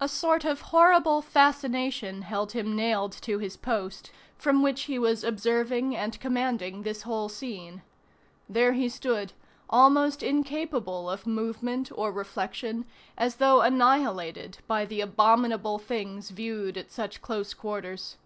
A 0.00 0.08
sort 0.08 0.44
of 0.44 0.60
horrible 0.74 1.22
fascination 1.22 2.22
held 2.22 2.50
him 2.50 2.74
nailed 2.74 3.12
to 3.20 3.38
his 3.38 3.56
post, 3.56 4.10
from 4.36 4.60
which 4.60 4.86
he 4.90 4.98
was 4.98 5.22
observing 5.22 5.94
and 5.94 6.18
commanding 6.18 6.82
this 6.82 7.02
whole 7.02 7.28
scene. 7.28 7.82
There 8.48 8.72
he 8.72 8.88
stood, 8.88 9.34
almost 9.70 10.20
incapable 10.20 11.08
of 11.08 11.28
movement 11.28 11.92
or 11.94 12.10
reflection, 12.10 12.86
as 13.16 13.36
though 13.36 13.60
annihilated 13.60 14.58
by 14.66 14.84
the 14.84 15.00
abominable 15.00 15.78
things 15.78 16.30
viewed 16.30 16.76
at 16.76 16.90
such 16.90 17.22
close 17.22 17.54
quarters. 17.54 18.16